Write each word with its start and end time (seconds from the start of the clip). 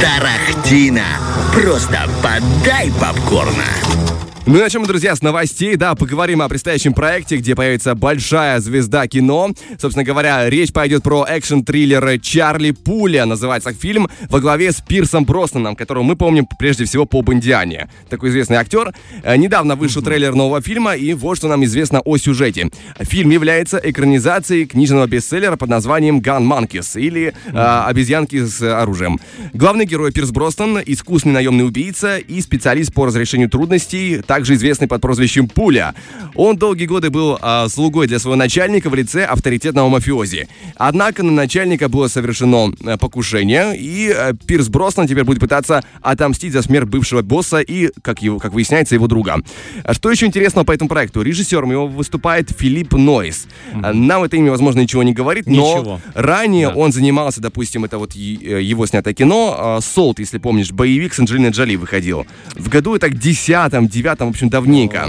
Тарахтина. 0.00 1.06
Просто 1.52 1.98
подай 2.22 2.92
попкорна. 3.00 4.27
Ну 4.48 4.56
и 4.56 4.60
начнем, 4.60 4.82
друзья, 4.86 5.14
с 5.14 5.20
новостей. 5.20 5.76
Да, 5.76 5.94
поговорим 5.94 6.40
о 6.40 6.48
предстоящем 6.48 6.94
проекте, 6.94 7.36
где 7.36 7.54
появится 7.54 7.94
большая 7.94 8.60
звезда 8.60 9.06
кино. 9.06 9.50
Собственно 9.78 10.04
говоря, 10.04 10.48
речь 10.48 10.72
пойдет 10.72 11.02
про 11.02 11.26
экшн-триллер 11.28 12.18
«Чарли 12.18 12.70
Пуля». 12.70 13.26
Называется 13.26 13.74
фильм 13.74 14.08
во 14.30 14.40
главе 14.40 14.72
с 14.72 14.80
Пирсом 14.80 15.26
Броснаном, 15.26 15.76
которого 15.76 16.02
мы 16.02 16.16
помним 16.16 16.48
прежде 16.58 16.86
всего 16.86 17.04
по 17.04 17.20
«Бондиане». 17.20 17.90
Такой 18.08 18.30
известный 18.30 18.56
актер. 18.56 18.94
Э, 19.22 19.36
недавно 19.36 19.76
вышел 19.76 20.00
трейлер 20.00 20.34
нового 20.34 20.62
фильма, 20.62 20.96
и 20.96 21.12
вот 21.12 21.36
что 21.36 21.48
нам 21.48 21.62
известно 21.66 22.00
о 22.00 22.16
сюжете. 22.16 22.70
Фильм 23.00 23.28
является 23.28 23.76
экранизацией 23.76 24.64
книжного 24.64 25.06
бестселлера 25.06 25.56
под 25.56 25.68
названием 25.68 26.20
«Gun 26.20 26.48
Monkeys» 26.48 26.98
или 26.98 27.34
э, 27.44 27.82
«Обезьянки 27.86 28.42
с 28.46 28.62
оружием». 28.62 29.20
Главный 29.52 29.84
герой 29.84 30.10
Пирс 30.10 30.30
Броснан— 30.30 30.78
искусный 30.86 31.32
наемный 31.32 31.66
убийца 31.66 32.16
и 32.16 32.40
специалист 32.40 32.94
по 32.94 33.04
разрешению 33.04 33.50
трудностей, 33.50 34.22
также 34.38 34.54
известный 34.54 34.86
под 34.86 35.02
прозвищем 35.02 35.48
Пуля. 35.48 35.96
Он 36.36 36.56
долгие 36.56 36.86
годы 36.86 37.10
был 37.10 37.36
э, 37.42 37.66
слугой 37.68 38.06
для 38.06 38.20
своего 38.20 38.36
начальника 38.36 38.88
в 38.88 38.94
лице 38.94 39.24
авторитетного 39.24 39.88
мафиози. 39.88 40.46
Однако 40.76 41.24
на 41.24 41.32
начальника 41.32 41.88
было 41.88 42.06
совершено 42.06 42.72
э, 42.84 42.96
покушение, 42.98 43.76
и 43.76 44.14
э, 44.14 44.34
Пирс 44.46 44.68
Броснан 44.68 45.08
теперь 45.08 45.24
будет 45.24 45.40
пытаться 45.40 45.82
отомстить 46.02 46.52
за 46.52 46.62
смерть 46.62 46.86
бывшего 46.86 47.22
босса 47.22 47.58
и, 47.58 47.90
как, 48.00 48.22
его, 48.22 48.38
как 48.38 48.52
выясняется, 48.52 48.94
его 48.94 49.08
друга. 49.08 49.42
А 49.82 49.92
Что 49.92 50.08
еще 50.08 50.26
интересного 50.26 50.64
по 50.64 50.70
этому 50.70 50.88
проекту? 50.88 51.22
Режиссером 51.22 51.72
его 51.72 51.88
выступает 51.88 52.52
Филипп 52.56 52.92
Нойс. 52.92 53.48
Mm-hmm. 53.72 53.92
Нам 53.92 54.22
это 54.22 54.36
имя, 54.36 54.52
возможно, 54.52 54.82
ничего 54.82 55.02
не 55.02 55.14
говорит, 55.14 55.46
но 55.48 55.78
Ничего. 55.78 56.00
ранее 56.14 56.68
Да. 56.68 56.76
он 56.76 56.92
занимался, 56.92 57.40
допустим, 57.40 57.84
это 57.84 57.98
вот 57.98 58.14
э, 58.14 58.18
его 58.62 58.86
снятое 58.86 59.14
кино, 59.14 59.80
«Солт», 59.82 60.20
если 60.20 60.38
помнишь, 60.38 60.70
боевик 60.70 61.12
с 61.12 61.18
Анджелиной 61.18 61.50
Джоли 61.50 61.74
выходил. 61.74 62.24
В 62.54 62.68
году 62.68 62.94
это 62.94 63.08
к 63.08 63.18
десятом, 63.18 63.88
девятом, 63.88 64.27
в 64.28 64.30
общем, 64.30 64.48
давненько. 64.48 65.08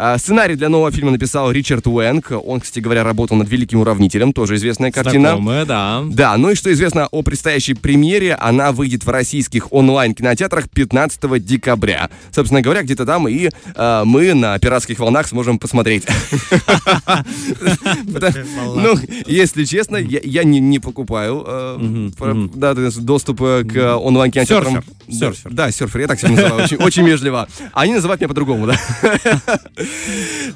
А, 0.00 0.16
Сценарий 0.16 0.54
для 0.54 0.68
нового 0.68 0.92
фильма 0.92 1.10
написал 1.10 1.50
Ричард 1.50 1.88
Уэнк. 1.88 2.30
Он, 2.44 2.60
кстати 2.60 2.78
говоря, 2.78 3.02
работал 3.02 3.36
над 3.36 3.48
«Великим 3.48 3.80
уравнителем», 3.80 4.32
тоже 4.32 4.54
известная 4.54 4.92
картина. 4.92 5.30
Знакомые, 5.30 5.64
да. 5.64 6.04
Да, 6.08 6.36
ну 6.36 6.50
и 6.50 6.54
что 6.54 6.72
известно 6.72 7.08
о 7.10 7.22
предстоящей 7.22 7.74
премьере, 7.74 8.34
она 8.36 8.70
выйдет 8.70 9.04
в 9.04 9.08
российских 9.08 9.72
онлайн-кинотеатрах 9.72 10.70
15 10.70 11.44
декабря. 11.44 12.10
Собственно 12.30 12.62
говоря, 12.62 12.82
где-то 12.82 13.04
там 13.06 13.26
и 13.26 13.48
э, 13.74 14.02
мы 14.04 14.34
на 14.34 14.56
пиратских 14.60 15.00
волнах 15.00 15.26
сможем 15.26 15.58
посмотреть. 15.58 16.04
Ну, 18.74 18.94
если 19.26 19.64
честно, 19.64 19.96
я 19.96 20.44
не 20.44 20.78
покупаю 20.78 21.44
э, 21.46 22.08
доступ 23.00 23.42
э, 23.42 23.64
к 23.64 23.96
онлайн-кинотеатрам. 23.96 24.84
Серфер. 25.10 25.52
Да, 25.52 25.70
Серфер. 25.70 26.02
Я 26.02 26.06
так 26.06 26.20
себя 26.20 26.30
называю, 26.30 26.64
очень- 26.64 26.76
очень 26.76 27.06
вежливо. 27.06 27.48
Они 27.72 27.94
называют 27.94 28.20
меня 28.20 28.28
по-другому, 28.28 28.66
да. 28.66 28.78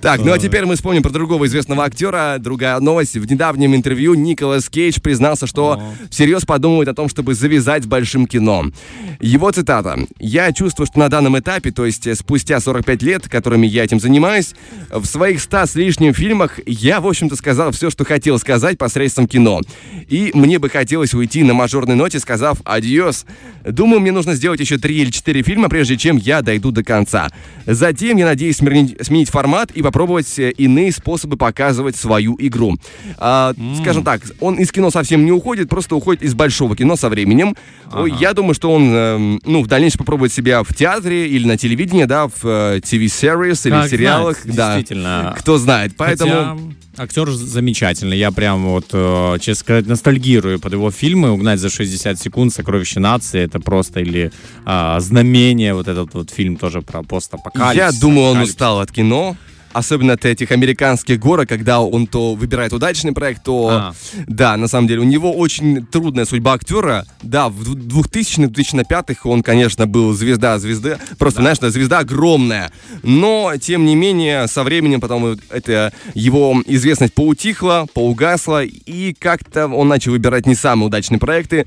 Так, 0.00 0.20
ну 0.24 0.32
а 0.32 0.38
теперь 0.38 0.64
мы 0.66 0.74
вспомним 0.74 1.02
про 1.02 1.10
другого 1.10 1.46
известного 1.46 1.84
актера. 1.84 2.36
Другая 2.38 2.80
новость. 2.80 3.16
В 3.16 3.30
недавнем 3.30 3.74
интервью 3.74 4.14
Николас 4.14 4.68
Кейдж 4.68 5.00
признался, 5.00 5.46
что 5.46 5.80
всерьез 6.10 6.44
подумывает 6.44 6.88
о 6.88 6.94
том, 6.94 7.08
чтобы 7.08 7.34
завязать 7.34 7.84
с 7.84 7.86
большим 7.86 8.26
кино. 8.26 8.66
Его 9.20 9.50
цитата. 9.52 9.98
«Я 10.18 10.52
чувствую, 10.52 10.86
что 10.86 10.98
на 10.98 11.08
данном 11.08 11.38
этапе, 11.38 11.70
то 11.70 11.86
есть 11.86 12.06
э, 12.06 12.14
спустя 12.16 12.58
45 12.58 13.02
лет, 13.02 13.28
которыми 13.28 13.66
я 13.66 13.84
этим 13.84 14.00
занимаюсь, 14.00 14.54
в 14.90 15.04
своих 15.04 15.40
100 15.40 15.66
с 15.66 15.74
лишним 15.76 16.14
фильмах 16.14 16.58
я, 16.66 17.00
в 17.00 17.06
общем-то, 17.06 17.36
сказал 17.36 17.70
все, 17.70 17.90
что 17.90 18.04
хотел 18.04 18.38
сказать 18.38 18.78
посредством 18.78 19.28
кино. 19.28 19.60
И 20.08 20.32
мне 20.34 20.58
бы 20.58 20.68
хотелось 20.68 21.14
уйти 21.14 21.42
на 21.44 21.54
мажорной 21.54 21.94
ноте, 21.94 22.18
сказав 22.18 22.58
«Адьос». 22.64 23.24
Думаю, 23.64 24.00
мне 24.00 24.10
нужно 24.10 24.34
сделать 24.34 24.60
еще 24.60 24.78
3 24.78 24.94
или 24.94 25.10
4 25.10 25.42
фильма, 25.42 25.68
прежде 25.68 25.96
чем 25.96 26.16
я 26.16 26.42
дойду 26.42 26.72
до 26.72 26.82
конца. 26.82 27.30
Затем 27.66 28.16
я 28.16 28.26
надеюсь 28.26 28.56
сменить, 28.56 29.21
сменить 29.22 29.30
формат 29.30 29.70
и 29.72 29.82
попробовать 29.82 30.38
э, 30.38 30.50
иные 30.50 30.92
способы 30.92 31.36
показывать 31.36 31.96
свою 31.96 32.36
игру. 32.38 32.76
А, 33.18 33.54
Скажем 33.80 34.04
так, 34.04 34.22
он 34.40 34.56
из 34.56 34.70
кино 34.72 34.90
совсем 34.90 35.24
не 35.24 35.32
уходит, 35.32 35.68
просто 35.68 35.96
уходит 35.96 36.22
из 36.22 36.34
большого 36.34 36.76
кино 36.76 36.96
со 36.96 37.08
временем. 37.08 37.56
Ой, 37.92 38.12
Я 38.18 38.32
думаю, 38.32 38.54
что 38.54 38.72
он 38.72 38.92
эм, 38.92 39.40
ну, 39.44 39.62
в 39.62 39.66
дальнейшем 39.66 39.98
попробует 39.98 40.32
себя 40.32 40.62
в 40.62 40.74
театре 40.74 41.28
или 41.28 41.46
на 41.46 41.56
телевидении, 41.56 42.04
да, 42.04 42.26
в 42.26 42.44
э, 42.44 42.80
TV-series 42.80 43.66
или 43.68 43.74
Как 43.74 43.86
в 43.86 43.90
сериалах. 43.90 44.42
знать, 44.42 44.56
да. 44.56 44.76
действительно. 44.76 45.34
Кто 45.38 45.58
знает. 45.58 45.92
Поэтому... 45.96 46.32
Хотя 46.32 46.56
актер 46.96 47.30
замечательный. 47.30 48.18
Я 48.18 48.30
прям 48.30 48.66
вот, 48.66 48.86
э, 48.92 49.38
честно 49.40 49.60
сказать, 49.60 49.86
ностальгирую 49.86 50.58
под 50.58 50.72
его 50.72 50.90
фильмы. 50.90 51.30
«Угнать 51.30 51.60
за 51.60 51.70
60 51.70 52.18
секунд», 52.18 52.52
«Сокровище 52.52 53.00
нации»— 53.00 53.40
это 53.42 53.60
просто 53.60 54.00
или 54.00 54.32
а, 54.64 55.00
«Знамение», 55.00 55.74
вот 55.74 55.88
этот 55.88 56.14
вот 56.14 56.30
фильм 56.30 56.56
тоже 56.56 56.82
про 56.82 57.02
постапокалипсис. 57.02 57.76
Я 57.76 57.92
думаю, 57.92 58.32
он 58.32 58.40
устал 58.40 58.80
от 58.80 58.90
кино. 58.90 59.36
Особенно 59.72 60.14
от 60.14 60.24
этих 60.24 60.50
американских 60.50 61.18
горок, 61.18 61.48
когда 61.48 61.80
он 61.80 62.06
то 62.06 62.34
выбирает 62.34 62.72
удачный 62.72 63.12
проект, 63.12 63.44
то... 63.44 63.68
А. 63.70 63.94
Да, 64.26 64.56
на 64.56 64.68
самом 64.68 64.88
деле, 64.88 65.00
у 65.00 65.04
него 65.04 65.32
очень 65.32 65.86
трудная 65.86 66.24
судьба 66.24 66.54
актера. 66.54 67.06
Да, 67.22 67.48
в 67.48 67.62
2000-х, 67.62 68.52
2005-х 68.52 69.28
он, 69.28 69.42
конечно, 69.42 69.86
был 69.86 70.12
звезда 70.12 70.58
звезды. 70.58 70.98
Просто, 71.18 71.40
знаешь, 71.40 71.58
да, 71.58 71.70
звезда 71.70 72.00
огромная. 72.00 72.72
Но, 73.02 73.52
тем 73.60 73.84
не 73.84 73.94
менее, 73.94 74.46
со 74.48 74.62
временем 74.62 75.00
потом 75.00 75.38
это 75.50 75.92
его 76.14 76.62
известность 76.66 77.14
поутихла, 77.14 77.86
поугасла, 77.92 78.64
и 78.64 79.14
как-то 79.14 79.68
он 79.68 79.88
начал 79.88 80.12
выбирать 80.12 80.46
не 80.46 80.54
самые 80.54 80.86
удачные 80.86 81.18
проекты, 81.18 81.66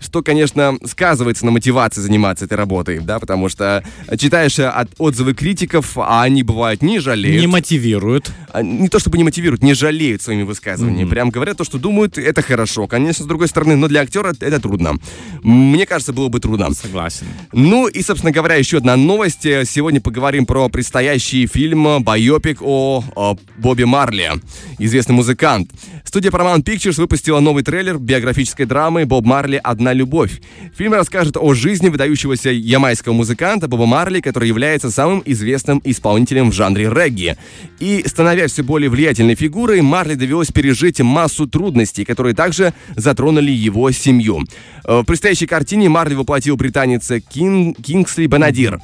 что, 0.00 0.22
конечно, 0.22 0.76
сказывается 0.84 1.44
на 1.44 1.52
мотивации 1.52 2.00
заниматься 2.00 2.44
этой 2.44 2.54
работой, 2.54 3.00
да, 3.00 3.18
потому 3.18 3.48
что 3.48 3.84
читаешь 4.18 4.58
э, 4.58 4.66
от 4.66 4.88
отзывы 4.98 5.34
критиков, 5.34 5.96
а 5.96 6.22
они 6.22 6.42
бывают 6.42 6.82
не 6.82 6.98
жалеют. 6.98 7.40
Не 7.40 7.45
мотивирует. 7.46 8.30
А, 8.52 8.62
не 8.62 8.88
то 8.88 8.98
чтобы 8.98 9.18
не 9.18 9.24
мотивируют, 9.24 9.62
не 9.62 9.74
жалеют 9.74 10.22
своими 10.22 10.42
высказываниями. 10.42 11.08
Прям 11.08 11.30
говорят 11.30 11.56
то, 11.56 11.64
что 11.64 11.78
думают, 11.78 12.18
это 12.18 12.42
хорошо. 12.42 12.86
Конечно, 12.86 13.24
с 13.24 13.28
другой 13.28 13.48
стороны, 13.48 13.76
но 13.76 13.88
для 13.88 14.00
актера 14.00 14.34
это 14.38 14.60
трудно. 14.60 14.96
Мне 15.42 15.86
кажется, 15.86 16.12
было 16.12 16.28
бы 16.28 16.40
трудно. 16.40 16.72
Согласен. 16.72 17.26
Ну 17.52 17.86
и, 17.86 18.02
собственно 18.02 18.32
говоря, 18.32 18.56
еще 18.56 18.78
одна 18.78 18.96
новость. 18.96 19.42
Сегодня 19.42 20.00
поговорим 20.00 20.46
про 20.46 20.68
предстоящий 20.68 21.46
фильм 21.46 22.02
«Байопик» 22.02 22.58
о, 22.60 23.04
о 23.14 23.36
Бобби 23.58 23.84
Марли, 23.84 24.30
известный 24.78 25.14
музыкант. 25.14 25.70
Студия 26.04 26.30
Paramount 26.30 26.62
Pictures 26.62 27.00
выпустила 27.00 27.40
новый 27.40 27.62
трейлер 27.62 27.98
биографической 27.98 28.66
драмы 28.66 29.04
«Боб 29.06 29.24
Марли. 29.24 29.60
Одна 29.62 29.92
любовь». 29.92 30.40
Фильм 30.76 30.94
расскажет 30.94 31.36
о 31.36 31.54
жизни 31.54 31.88
выдающегося 31.88 32.50
ямайского 32.50 33.12
музыканта 33.12 33.68
Боба 33.68 33.86
Марли, 33.86 34.20
который 34.20 34.48
является 34.48 34.90
самым 34.90 35.22
известным 35.24 35.80
исполнителем 35.84 36.50
в 36.50 36.54
жанре 36.54 36.84
регги. 36.88 37.35
И, 37.78 38.04
становясь 38.06 38.52
все 38.52 38.62
более 38.62 38.88
влиятельной 38.90 39.34
фигурой, 39.34 39.80
Марли 39.82 40.14
довелось 40.14 40.48
пережить 40.52 41.00
массу 41.00 41.46
трудностей, 41.46 42.04
которые 42.04 42.34
также 42.34 42.72
затронули 42.96 43.50
его 43.50 43.90
семью. 43.90 44.44
Э, 44.84 45.00
В 45.00 45.04
предстоящей 45.04 45.46
картине 45.46 45.88
Марли 45.88 46.14
воплотил 46.14 46.56
британец 46.56 47.10
Кин, 47.32 47.74
Кингсли 47.74 48.26
Бенадир. 48.26 48.80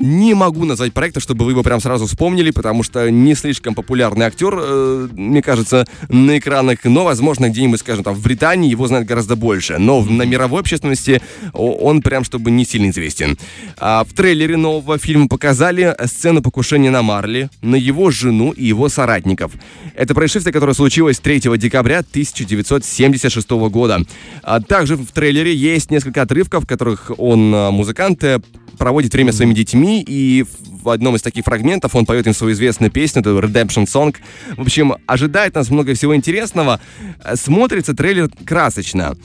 Не 0.00 0.34
могу 0.34 0.64
назвать 0.64 0.92
проекта, 0.92 1.20
чтобы 1.20 1.44
вы 1.44 1.52
его 1.52 1.62
прям 1.62 1.80
сразу 1.80 2.06
вспомнили, 2.06 2.50
потому 2.50 2.82
что 2.82 3.08
не 3.12 3.36
слишком 3.36 3.76
популярный 3.76 4.26
актер, 4.26 4.52
э, 4.58 5.08
мне 5.12 5.40
кажется, 5.40 5.86
на 6.08 6.36
экранах. 6.36 6.78
Но, 6.82 7.04
возможно, 7.04 7.48
где-нибудь, 7.48 7.78
скажем, 7.78 8.02
там, 8.02 8.12
в 8.12 8.20
Британии 8.20 8.68
его 8.68 8.88
знают 8.88 9.06
гораздо 9.06 9.36
больше. 9.36 9.78
Но 9.78 10.00
в- 10.00 10.10
на 10.10 10.22
мировой 10.24 10.62
общественности 10.62 11.22
он 11.52 12.02
прям, 12.02 12.24
чтобы 12.24 12.50
не 12.50 12.64
сильно 12.64 12.90
известен. 12.90 13.38
А 13.78 14.02
в 14.02 14.12
трейлере 14.14 14.56
нового 14.56 14.98
фильма 14.98 15.28
показали 15.28 15.94
сцену 16.06 16.42
покушения 16.42 16.90
на 16.90 17.02
Марли, 17.02 17.48
на 17.62 17.76
его 17.76 17.93
жену 18.10 18.52
и 18.52 18.64
его 18.64 18.88
соратников. 18.88 19.52
Это 19.94 20.14
происшествие, 20.14 20.52
которое 20.52 20.74
случилось 20.74 21.18
3 21.18 21.40
декабря 21.58 22.00
1976 22.00 23.50
года. 23.50 24.00
А 24.42 24.60
также 24.60 24.96
в 24.96 25.06
трейлере 25.12 25.54
есть 25.54 25.90
несколько 25.90 26.22
отрывков, 26.22 26.64
в 26.64 26.66
которых 26.66 27.10
он, 27.18 27.54
а, 27.54 27.70
музыкант, 27.70 28.22
э, 28.24 28.40
проводит 28.78 29.12
время 29.12 29.32
со 29.32 29.38
своими 29.38 29.54
детьми, 29.54 30.04
и 30.06 30.44
в 30.84 30.90
одном 30.90 31.16
из 31.16 31.22
таких 31.22 31.44
фрагментов 31.44 31.94
он 31.96 32.04
поет 32.06 32.26
им 32.26 32.34
свою 32.34 32.52
известную 32.52 32.90
песню, 32.90 33.20
это 33.22 33.30
Redemption 33.30 33.86
Song. 33.86 34.14
В 34.56 34.60
общем, 34.62 34.94
ожидает 35.06 35.54
нас 35.54 35.70
много 35.70 35.94
всего 35.94 36.14
интересного. 36.14 36.78
Э, 37.24 37.36
Смотрится 37.36 37.94
трейлер 37.94 38.28
красочно. 38.44 39.16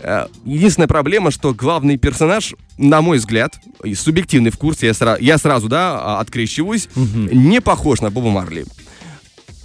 Э, 0.00 0.26
Единственная 0.44 0.88
проблема, 0.88 1.30
что 1.30 1.54
главный 1.54 1.96
персонаж, 1.96 2.54
на 2.78 3.00
мой 3.00 3.16
взгляд, 3.18 3.56
субъективный 3.94 4.50
вкус, 4.50 4.82
я, 4.82 4.90
сра- 4.90 5.16
я 5.20 5.38
сразу, 5.38 5.68
да, 5.68 6.20
открещиваюсь, 6.20 6.88
не 6.94 7.60
похож 7.60 8.00
на 8.02 8.10
Боба 8.10 8.30
Марли. 8.30 8.64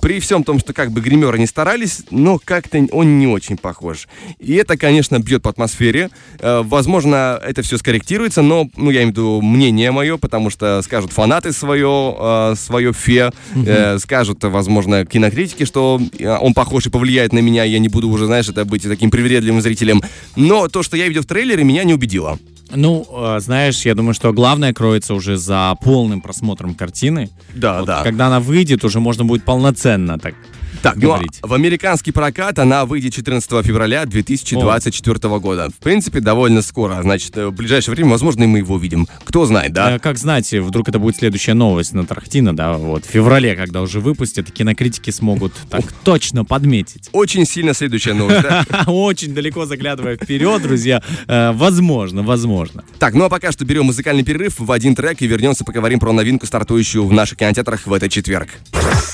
При 0.01 0.19
всем 0.19 0.43
том, 0.43 0.59
что 0.59 0.73
как 0.73 0.91
бы 0.91 0.99
гримеры 0.99 1.37
не 1.39 1.45
старались, 1.45 2.01
но 2.09 2.39
как-то 2.43 2.85
он 2.91 3.19
не 3.19 3.27
очень 3.27 3.57
похож. 3.57 4.07
И 4.39 4.55
это, 4.55 4.75
конечно, 4.75 5.19
бьет 5.19 5.43
по 5.43 5.49
атмосфере. 5.49 6.09
Э, 6.39 6.61
возможно, 6.63 7.39
это 7.41 7.61
все 7.61 7.77
скорректируется, 7.77 8.41
но, 8.41 8.67
ну, 8.75 8.89
я 8.89 9.01
имею 9.03 9.13
в 9.13 9.17
виду 9.17 9.41
мнение 9.41 9.91
мое, 9.91 10.17
потому 10.17 10.49
что 10.49 10.81
скажут 10.81 11.13
фанаты 11.13 11.53
свое, 11.53 12.15
э, 12.19 12.55
свое 12.57 12.93
фе, 12.93 13.31
э, 13.55 13.99
скажут, 13.99 14.43
возможно, 14.43 15.05
кинокритики, 15.05 15.65
что 15.65 16.01
он 16.41 16.53
похож 16.53 16.87
и 16.87 16.89
повлияет 16.89 17.33
на 17.33 17.39
меня, 17.39 17.63
я 17.63 17.79
не 17.79 17.87
буду 17.87 18.09
уже, 18.09 18.25
знаешь, 18.25 18.49
это 18.49 18.65
быть 18.65 18.83
таким 18.83 19.11
привередливым 19.11 19.61
зрителем. 19.61 20.01
Но 20.35 20.67
то, 20.67 20.83
что 20.83 20.97
я 20.97 21.07
видел 21.07 21.21
в 21.21 21.25
трейлере, 21.25 21.63
меня 21.63 21.83
не 21.83 21.93
убедило. 21.93 22.39
Ну, 22.73 23.37
знаешь, 23.39 23.85
я 23.85 23.95
думаю, 23.95 24.13
что 24.13 24.33
главное 24.33 24.73
кроется 24.73 25.13
уже 25.13 25.37
за 25.37 25.75
полным 25.83 26.21
просмотром 26.21 26.73
картины. 26.75 27.29
Да, 27.53 27.79
вот, 27.79 27.85
да. 27.85 28.03
Когда 28.03 28.27
она 28.27 28.39
выйдет, 28.39 28.83
уже 28.83 28.99
можно 28.99 29.25
будет 29.25 29.43
полноценно 29.43 30.17
так 30.19 30.35
так, 30.81 30.95
ну, 30.95 31.13
а 31.13 31.21
в 31.41 31.53
американский 31.53 32.11
прокат 32.11 32.57
она 32.57 32.85
выйдет 32.85 33.13
14 33.13 33.65
февраля 33.65 34.05
2024 34.05 35.17
О. 35.23 35.39
года. 35.39 35.69
В 35.69 35.83
принципе, 35.83 36.19
довольно 36.19 36.61
скоро. 36.61 37.01
Значит, 37.01 37.35
в 37.35 37.51
ближайшее 37.51 37.93
время, 37.93 38.11
возможно, 38.11 38.43
и 38.43 38.47
мы 38.47 38.59
его 38.59 38.75
увидим. 38.75 39.07
Кто 39.23 39.45
знает, 39.45 39.73
да? 39.73 39.95
Э, 39.95 39.99
как 39.99 40.17
знать, 40.17 40.51
вдруг 40.51 40.89
это 40.89 40.97
будет 40.97 41.17
следующая 41.17 41.53
новость 41.53 41.93
на 41.93 42.05
Тарахтина, 42.05 42.55
да, 42.55 42.73
вот, 42.73 43.05
в 43.05 43.09
феврале, 43.09 43.55
когда 43.55 43.81
уже 43.81 43.99
выпустят, 43.99 44.51
кинокритики 44.51 45.11
смогут 45.11 45.53
так 45.69 45.91
точно 46.03 46.45
подметить. 46.45 47.09
Очень 47.11 47.45
сильно 47.45 47.73
следующая 47.73 48.13
новость, 48.13 48.41
да? 48.41 48.65
Очень 48.87 49.33
далеко 49.33 49.65
заглядывая 49.65 50.15
вперед, 50.15 50.61
друзья. 50.63 51.03
Э, 51.27 51.51
возможно, 51.51 52.23
возможно. 52.23 52.83
Так, 52.97 53.13
ну 53.13 53.25
а 53.25 53.29
пока 53.29 53.51
что 53.51 53.65
берем 53.65 53.85
музыкальный 53.85 54.23
перерыв 54.23 54.59
в 54.59 54.71
один 54.71 54.95
трек 54.95 55.21
и 55.21 55.27
вернемся, 55.27 55.63
поговорим 55.63 55.99
про 55.99 56.11
новинку, 56.11 56.45
стартующую 56.47 57.05
в 57.05 57.13
наших 57.13 57.37
кинотеатрах 57.37 57.85
в 57.85 57.93
этот 57.93 58.11
четверг. 58.11 58.49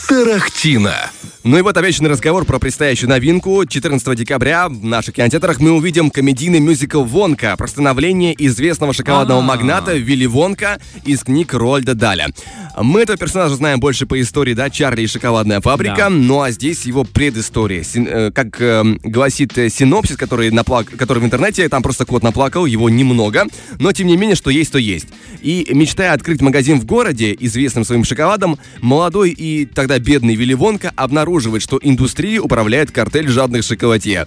Тарахтина. 0.08 1.07
Ну 1.48 1.58
и 1.58 1.62
вот 1.62 1.78
обещанный 1.78 2.10
разговор 2.10 2.44
про 2.44 2.60
предстоящую 2.60 3.10
новинку. 3.10 3.66
14 3.66 4.18
декабря 4.18 4.68
в 4.68 4.84
наших 4.84 5.16
кинотеатрах 5.16 5.62
мы 5.62 5.72
увидим 5.72 6.10
комедийный 6.10 6.60
мюзикл 6.60 7.04
«Вонка» 7.04 7.56
про 7.56 7.68
становление 7.68 8.36
известного 8.38 8.92
шоколадного 8.92 9.40
А-а-а. 9.40 9.48
магната 9.48 9.94
Вилли 9.96 10.26
Вонка 10.26 10.78
из 11.06 11.24
книг 11.24 11.54
Рольда 11.54 11.96
Даля. 11.96 12.28
Мы 12.76 13.02
этого 13.02 13.18
персонажа 13.18 13.56
знаем 13.56 13.80
больше 13.80 14.06
по 14.06 14.20
истории, 14.22 14.54
да, 14.54 14.70
Чарли 14.70 15.04
и 15.04 15.08
шоколадная 15.08 15.62
фабрика, 15.62 15.96
да. 15.96 16.10
ну 16.10 16.42
а 16.42 16.52
здесь 16.52 16.86
его 16.86 17.06
предыстория. 17.06 17.82
Син, 17.82 18.08
э, 18.08 18.32
как 18.32 18.62
э, 18.62 18.84
гласит 19.04 19.58
э, 19.58 19.70
синопсис, 19.70 20.18
который, 20.18 20.52
наплак... 20.52 20.88
который 20.98 21.20
в 21.20 21.26
интернете, 21.26 21.70
там 21.70 21.82
просто 21.82 22.06
кот 22.06 22.24
наплакал, 22.24 22.66
его 22.66 22.90
немного, 22.90 23.46
но 23.80 23.94
тем 23.94 24.08
не 24.08 24.18
менее, 24.18 24.36
что 24.36 24.50
есть, 24.50 24.74
то 24.74 24.78
есть. 24.78 25.08
И 25.42 25.66
мечтая 25.74 26.12
открыть 26.12 26.42
магазин 26.42 26.80
в 26.80 26.86
городе, 26.86 27.36
известным 27.40 27.86
своим 27.86 28.04
шоколадом, 28.04 28.60
молодой 28.82 29.32
и 29.32 29.66
тогда 29.66 29.98
бедный 29.98 30.36
Вилли 30.36 30.54
Вонка 30.54 30.92
обнаруживает, 31.38 31.62
что 31.62 31.80
индустрией 31.82 32.40
управляет 32.40 32.92
картель 32.92 33.28
жадных 33.28 33.64
шоколадье. 33.64 34.26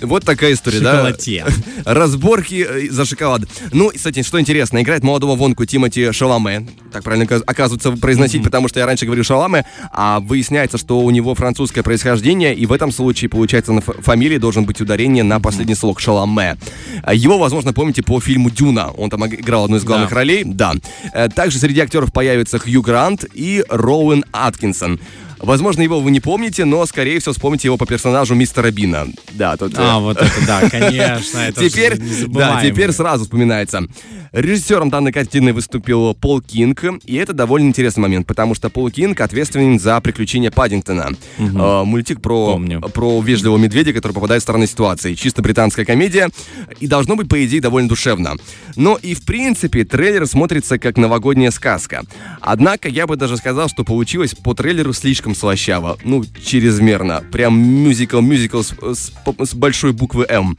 Вот 0.00 0.24
такая 0.24 0.52
история, 0.52 0.78
шоколадье. 0.78 1.44
да? 1.84 1.94
Разборки 1.94 2.66
э, 2.68 2.88
за 2.90 3.04
шоколад. 3.04 3.42
Ну, 3.72 3.90
кстати, 3.94 4.22
что 4.22 4.40
интересно, 4.40 4.80
играет 4.80 5.02
молодого 5.02 5.34
Вонку 5.34 5.64
Тимати 5.64 6.12
Шаламе, 6.12 6.68
так 6.92 7.02
правильно 7.02 7.26
оказывается 7.46 7.92
произносить, 7.92 8.42
mm-hmm. 8.42 8.44
потому 8.44 8.68
что 8.68 8.78
я 8.80 8.86
раньше 8.86 9.06
говорил 9.06 9.24
Шаламе, 9.24 9.64
а 9.92 10.20
выясняется, 10.20 10.78
что 10.78 11.00
у 11.00 11.10
него 11.10 11.34
французское 11.34 11.82
происхождение, 11.82 12.54
и 12.54 12.66
в 12.66 12.72
этом 12.72 12.92
случае, 12.92 13.28
получается, 13.28 13.72
на 13.72 13.80
фамилии 13.80 14.38
должен 14.38 14.64
быть 14.64 14.80
ударение 14.80 15.24
на 15.24 15.40
последний 15.40 15.74
слог 15.74 16.00
Шаламе. 16.00 16.56
Его, 17.12 17.38
возможно, 17.38 17.72
помните 17.72 18.02
по 18.02 18.20
фильму 18.20 18.50
«Дюна». 18.50 18.90
Он 18.90 19.10
там 19.10 19.26
играл 19.26 19.64
одну 19.64 19.76
из 19.76 19.84
главных 19.84 20.10
да. 20.10 20.16
ролей. 20.16 20.42
Да. 20.44 20.74
Э, 21.12 21.28
также 21.28 21.58
среди 21.58 21.80
актеров 21.80 22.12
появится 22.12 22.58
Хью 22.58 22.82
Грант 22.82 23.24
и 23.34 23.64
Роуэн 23.68 24.24
Аткинсон. 24.32 25.00
Возможно, 25.42 25.82
его 25.82 26.00
вы 26.00 26.10
не 26.12 26.20
помните, 26.20 26.64
но, 26.64 26.86
скорее 26.86 27.18
всего, 27.18 27.32
вспомните 27.32 27.68
его 27.68 27.76
по 27.76 27.84
персонажу 27.84 28.34
мистера 28.34 28.70
Бина. 28.70 29.08
Да, 29.32 29.56
тут... 29.56 29.74
А, 29.76 29.98
вот 29.98 30.16
это 30.16 30.46
да, 30.46 30.60
конечно. 30.70 31.38
Это 31.38 31.68
теперь, 31.68 31.98
да, 32.28 32.60
теперь 32.62 32.92
сразу 32.92 33.24
вспоминается. 33.24 33.82
Режиссером 34.32 34.88
данной 34.88 35.12
картины 35.12 35.52
выступил 35.52 36.14
Пол 36.14 36.40
Кинг, 36.40 36.84
и 37.04 37.16
это 37.16 37.34
довольно 37.34 37.66
интересный 37.66 38.00
момент, 38.00 38.26
потому 38.26 38.54
что 38.54 38.70
Пол 38.70 38.90
Кинг 38.90 39.20
ответственен 39.20 39.78
за 39.78 40.00
приключения 40.00 40.50
Паддингтона. 40.50 41.10
Угу. 41.38 41.58
Э, 41.58 41.84
мультик 41.84 42.22
про, 42.22 42.58
про 42.94 43.20
вежливого 43.20 43.58
медведя, 43.58 43.92
который 43.92 44.12
попадает 44.12 44.40
в 44.40 44.44
странные 44.44 44.68
ситуации. 44.68 45.14
Чисто 45.14 45.42
британская 45.42 45.84
комедия, 45.84 46.30
и 46.80 46.86
должно 46.86 47.14
быть, 47.14 47.28
по 47.28 47.44
идее, 47.44 47.60
довольно 47.60 47.90
душевно. 47.90 48.36
Но 48.76 48.96
и 48.96 49.12
в 49.14 49.24
принципе 49.24 49.84
трейлер 49.84 50.26
смотрится 50.26 50.78
как 50.78 50.96
новогодняя 50.96 51.50
сказка. 51.50 52.04
Однако 52.40 52.88
я 52.88 53.06
бы 53.06 53.16
даже 53.16 53.36
сказал, 53.36 53.68
что 53.68 53.84
получилось 53.84 54.34
по 54.34 54.54
трейлеру 54.54 54.94
слишком 54.94 55.31
слащаво. 55.34 55.98
Ну, 56.04 56.24
чрезмерно. 56.44 57.22
Прям 57.32 57.58
мюзикл-мюзикл 57.58 58.62
с, 58.62 58.74
с, 58.94 59.12
с 59.38 59.54
большой 59.54 59.92
буквы 59.92 60.26
М. 60.28 60.58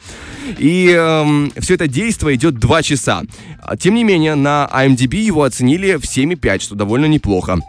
И 0.57 0.89
эм, 0.89 1.51
все 1.57 1.75
это 1.75 1.87
действие 1.87 2.35
идет 2.35 2.55
два 2.55 2.81
часа. 2.83 3.23
Тем 3.79 3.95
не 3.95 4.03
менее, 4.03 4.35
на 4.35 4.69
IMDb 4.73 5.17
его 5.17 5.43
оценили 5.43 5.95
в 5.95 6.03
7,5, 6.03 6.59
что 6.59 6.75
довольно 6.75 7.05
неплохо. 7.05 7.59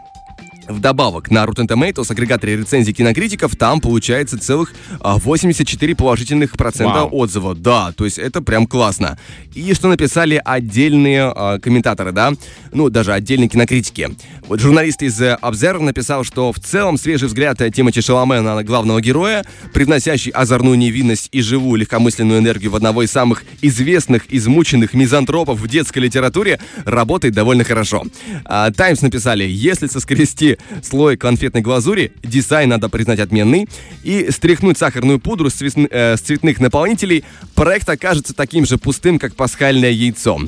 Вдобавок, 0.67 1.29
на 1.29 1.43
Rotten 1.45 1.67
Tomatoes, 1.67 2.11
агрегаторе 2.11 2.57
рецензий 2.57 2.93
кинокритиков, 2.93 3.55
там 3.55 3.79
получается 3.79 4.39
целых 4.39 4.73
84 4.99 5.93
а, 5.93 5.95
положительных 5.95 6.53
процента 6.53 7.01
Вау. 7.01 7.09
отзывов. 7.11 7.61
Да, 7.61 7.91
то 7.91 8.05
есть 8.05 8.17
это 8.17 8.41
прям 8.41 8.65
классно. 8.65 9.19
И 9.53 9.73
что 9.73 9.89
написали 9.89 10.41
отдельные 10.43 11.31
э, 11.35 11.59
комментаторы, 11.59 12.11
да? 12.11 12.33
Ну, 12.75 12.89
даже 12.89 13.13
отдельные 13.13 13.47
кинокритики. 13.47 14.09
Вот 14.49 14.59
журналист 14.59 15.01
из 15.01 15.21
Observer 15.21 15.81
написал, 15.81 16.25
что 16.25 16.51
в 16.51 16.59
целом 16.59 16.97
свежий 16.97 17.29
взгляд 17.29 17.57
Тимати 17.73 18.01
Шаламена 18.01 18.53
на 18.53 18.63
главного 18.65 18.99
героя, 18.99 19.45
привносящий 19.73 20.29
озорную 20.31 20.77
невинность 20.77 21.29
и 21.31 21.41
живую 21.41 21.79
легкомысленную 21.79 22.39
энергию 22.39 22.71
в 22.71 22.75
одного 22.75 23.03
из 23.03 23.11
самых 23.11 23.45
известных, 23.61 24.25
измученных 24.27 24.93
мизантропов 24.93 25.57
в 25.57 25.67
детской 25.69 25.99
литературе, 25.99 26.59
работает 26.83 27.33
довольно 27.33 27.63
хорошо. 27.63 28.03
Таймс 28.43 29.01
а, 29.01 29.05
написали, 29.05 29.45
если 29.45 29.87
соскрести 29.87 30.57
слой 30.83 31.15
конфетной 31.15 31.61
глазури, 31.61 32.11
дизайн 32.23 32.67
надо 32.67 32.89
признать 32.89 33.21
отменный, 33.21 33.69
и 34.03 34.29
стряхнуть 34.31 34.77
сахарную 34.77 35.19
пудру 35.19 35.49
с, 35.49 35.61
э, 35.61 36.17
цветных 36.17 36.59
наполнителей, 36.59 37.23
проект 37.53 37.87
окажется 37.87 38.33
таким 38.33 38.65
же 38.65 38.77
пустым, 38.77 39.17
как 39.17 39.33
пасхальное 39.35 39.91
яйцо. 39.91 40.41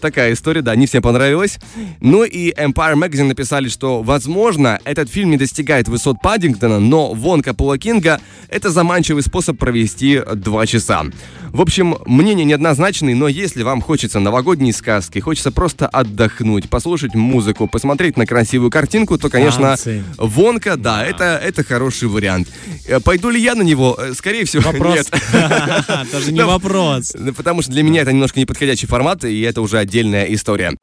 Такая 0.00 0.32
история, 0.32 0.62
да, 0.62 0.76
не 0.76 0.86
всем 0.86 1.02
понравилась. 1.02 1.58
Ну 2.00 2.24
и 2.24 2.52
Empire 2.52 2.94
Magazine 2.94 3.24
написали, 3.28 3.68
что, 3.68 4.02
возможно, 4.02 4.78
этот 4.84 5.10
фильм 5.10 5.30
не 5.30 5.36
достигает 5.36 5.88
высот 5.88 6.20
Паддингтона, 6.22 6.78
но 6.78 7.14
Вонка 7.14 7.54
Пола 7.54 7.78
Кинга— 7.78 8.20
это 8.48 8.70
заманчивый 8.70 9.22
способ 9.22 9.58
провести 9.58 10.20
два 10.34 10.66
часа. 10.66 11.04
В 11.52 11.60
общем, 11.60 11.96
мнение 12.06 12.44
неоднозначное, 12.44 13.14
но 13.14 13.26
если 13.26 13.62
вам 13.62 13.80
хочется 13.80 14.20
новогодней 14.20 14.72
сказки, 14.72 15.18
хочется 15.18 15.50
просто 15.50 15.88
отдохнуть, 15.88 16.68
послушать 16.68 17.14
музыку, 17.14 17.66
посмотреть 17.66 18.16
на 18.16 18.26
красивую 18.26 18.70
картинку, 18.70 19.18
то, 19.18 19.28
конечно, 19.28 19.70
Танцы. 19.70 20.04
Вонка, 20.16 20.76
да, 20.76 20.90
да, 20.90 21.04
Это, 21.04 21.24
это 21.42 21.64
хороший 21.64 22.08
вариант. 22.08 22.48
Э, 22.86 23.00
пойду 23.00 23.30
ли 23.30 23.40
я 23.40 23.54
на 23.54 23.62
него? 23.62 23.96
Э, 23.98 24.12
скорее 24.14 24.44
всего, 24.44 24.62
вопрос. 24.62 24.96
нет. 24.96 25.10
Даже 26.12 26.32
не 26.32 26.44
вопрос. 26.44 27.12
Потому 27.36 27.62
что 27.62 27.70
для 27.70 27.82
меня 27.82 28.02
это 28.02 28.12
немножко 28.12 28.40
неподходящий 28.40 28.86
формат, 28.86 29.24
и 29.24 29.40
это 29.42 29.60
уже 29.60 29.78
отдельная 29.90 30.26
история. 30.26 30.76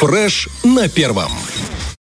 Фреш 0.00 0.48
на 0.64 0.88
первом. 0.88 1.30